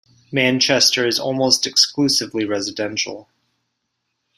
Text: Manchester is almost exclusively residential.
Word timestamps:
Manchester 0.31 1.05
is 1.05 1.19
almost 1.19 1.67
exclusively 1.67 2.43
residential. 2.43 3.29